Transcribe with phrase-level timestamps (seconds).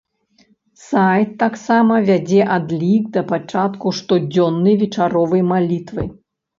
[0.85, 6.13] Сайт таксама вядзе адлік да пачатку штодзённай вечаровай малітвы.